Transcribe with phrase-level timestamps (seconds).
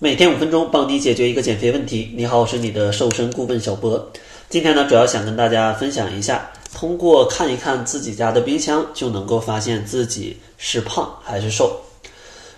[0.00, 2.08] 每天五分钟，帮你解决一个减肥问题。
[2.14, 4.12] 你好，我是你的瘦身顾问小博。
[4.48, 11.76] 今天呢，主要想跟大家分享一下，通过看一看自己家的冰箱，就能够发现自己是胖还是瘦。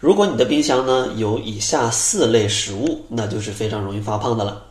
[0.00, 4.64] 如果你的冰箱呢有以下四类食物，那就是非常容易发胖的了。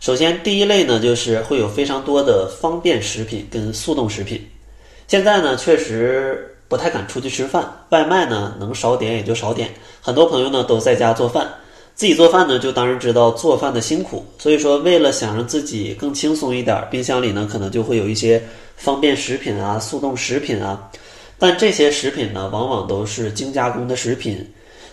[0.00, 4.44] 首先，第一类呢，就是会有非常多的方便食品跟速冻食品。
[5.06, 9.72] 现在呢，确实不太敢出去吃饭，外卖呢能少点也就少点。
[10.00, 11.48] 很多朋友呢都在家做饭。
[11.98, 18.40] 自己做饭呢，就当然知道做饭的辛苦，所以说为了想让自己更轻松一点，冰箱里呢可能就会有一些
[18.76, 20.88] 方便食品啊、速冻食品啊。
[21.40, 24.48] 但这些食品呢，往往都是精加工的食品，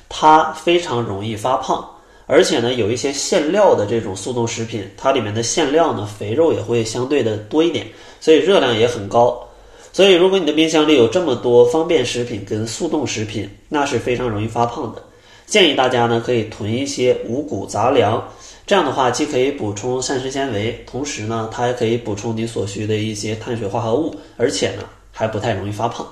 [0.09, 1.87] 它非常容易发胖，
[2.25, 7.85] 而且呢，有一些馅料的这种速冻食品，它里面的馅料呢，肥肉也会相对的多一点，
[8.19, 9.47] 所以热量也很高。
[9.93, 15.03] 所以，如果你的冰箱里有这么多方便食品跟速冻食品，那是非常容易发胖的。
[15.45, 18.27] 建议大家呢可以囤一些五谷杂粮，
[18.65, 26.05] 这样的话既可以补充膳食纤维，同时呢它还可以补充你所需的一些碳水化合物，而且呢还不太容易发胖。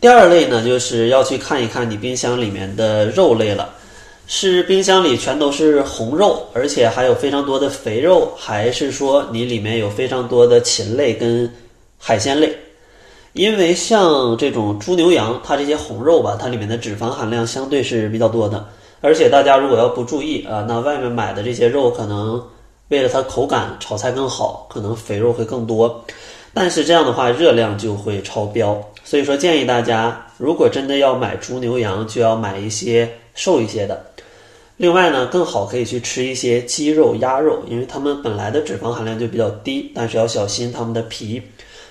[0.00, 3.74] 第二类呢就是要去看一看你冰箱里面的肉类了，
[4.28, 11.52] 是冰箱里全都是红肉，而且还有非常多的肥肉，还是说你里面有非常多的禽类跟
[11.98, 12.56] 海鲜类？
[13.38, 18.66] 因为像这种猪牛羊，它这些红肉吧，它里面的脂肪含量相对是比较多的，
[19.00, 22.44] 而且大家如果要不注意啊，那外面买的这些肉可能
[22.88, 26.04] 为了它口感炒菜更好，可能肥肉会更多，
[26.52, 34.04] 但是这样的话热量就会超标，所以说建议大家如果真的要买猪牛羊，就要买一些瘦一些的。
[34.78, 41.40] 另外呢，更好可以去吃一些鸡肉、鸭肉，因为它们本来的脂肪含量就比较低，但是要小心它们的皮。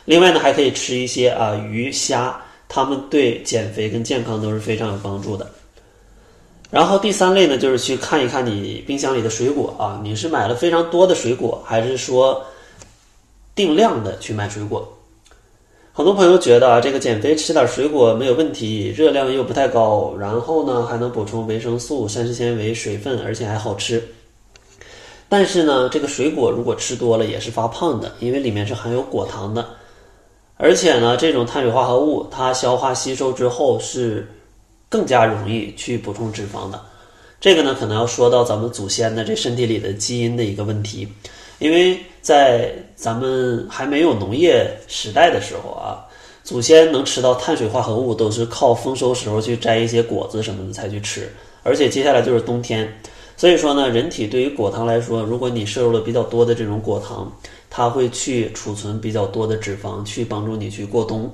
[0.08, 5.46] 另外呢，还可以吃一些啊鱼虾，它们对减肥跟健康都是非常有帮助的。
[6.72, 12.42] 然后第三类呢，就是去看一看你冰箱里的水果啊，你是买了非常多的水果，还是说
[13.54, 14.88] 定量的去买水果？
[15.92, 24.02] 很多朋友觉得啊，这个减肥吃点水果没有问题，热量又不太高，然后呢还能补充维生素、膳食纤维、水分，而且还好吃。
[25.28, 29.68] 但是呢，这个水果如果吃多了也是发胖的，因为里面是含有果糖的。
[30.58, 34.28] 而且呢，这种碳水化合物它消化吸收之后是
[34.90, 36.82] 更加容易去补充脂肪的。
[37.40, 41.08] 这个呢，可能要说到咱们祖先的这身体里的基因的一个问题。
[41.60, 46.02] 因为在咱们还没有农业时代的时候啊，
[46.44, 51.32] 祖先能吃到碳水化合物都是靠丰收时候去摘一些果子什么的才去吃。
[51.62, 52.92] 而且接下来就是冬天，
[53.36, 57.32] 所以说呢，人体对于果糖来说，如果你摄入了比较多的这种果糖。
[57.78, 61.32] 它会去储存比较多的脂肪，去帮助你去过冬。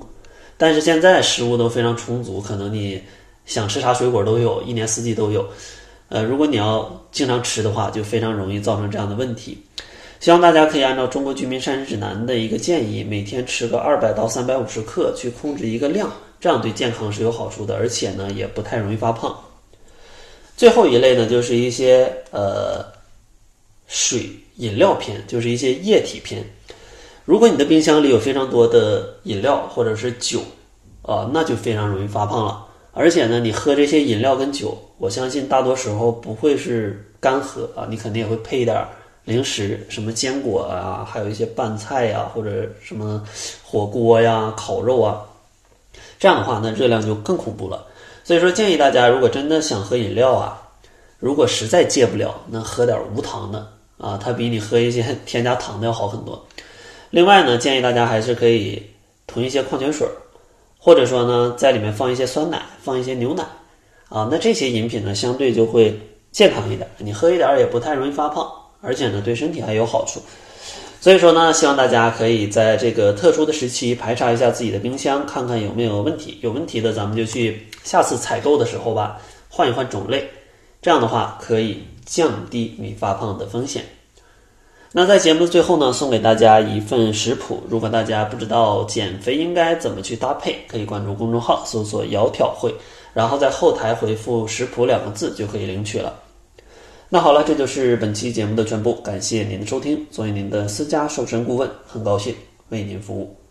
[0.58, 3.02] 但是现在食物都非常充足，可能你
[3.46, 5.48] 想吃啥水果都有，一年四季都有。
[6.10, 9.58] 呃，如果你要经常吃的话，就非常容易造成这样的问题。
[10.20, 16.12] 希望大家可以按照《中国居民膳食指南》的一个建议，每天吃个二百到三百五十克，去控制一个量，
[16.42, 19.34] 这样对健康是有好处的，而且呢也不太容易发胖。
[20.58, 22.84] 最后一类呢，就是一些呃
[23.94, 24.30] 水。
[24.58, 26.48] 饮料片就是一些液体片。
[27.26, 30.42] 如果你的冰箱里有非常多的饮料或者是酒，
[31.02, 32.64] 啊，那就非常容易发胖了。
[32.92, 38.86] 而且呢，你喝这些饮料跟酒，我相信大多时候不会是干喝啊，你肯定也会配一点
[39.26, 43.24] 零食，什么坚果啊，还有一些拌菜呀，或者什么
[43.64, 45.20] 火锅呀、烤肉啊。
[46.20, 47.88] 这样的话，那热量就更恐怖了。
[48.24, 50.62] 所以说，建议大家如果真的想喝饮料啊，
[51.18, 53.68] 如果实在戒不了，那喝点无糖的。
[54.04, 56.46] 啊，它比你喝一些 添加糖的要好很多。
[57.10, 58.84] 另外呢，建议大家还是可以
[59.28, 60.06] 囤一些矿泉水，
[60.78, 63.46] 或者说呢，在里面放一些酸奶，放一些牛奶。
[64.10, 65.98] 啊，那这些饮品呢，相对就会
[66.32, 68.46] 健康一点，你喝一点也不太容易发胖，
[68.82, 70.22] 而且呢，对身体还有好处。
[71.00, 76.38] 所以说呢，希望大家可以在这个特殊的时期排查一下自己的冰箱，看看有没有问题。
[76.42, 80.30] 有问题的，咱们就去下次采购的时候吧，换一换种类。
[80.84, 83.84] 这样的话可以降低你发胖的风险。
[84.92, 87.64] 那在节目的最后呢，送给大家一份食谱。
[87.68, 92.76] 如果大家不知道减肥应该怎么去搭配，可以关注公众号搜索“窈窕会”，
[93.12, 96.14] 然后在后台回复“食谱”两个字就可以领取了。
[97.10, 98.94] 那好了，这就是本期节目的全部。
[98.96, 102.36] 感谢您的收听，作为您的私家瘦身顾问，很高兴
[102.70, 103.43] 为您服务。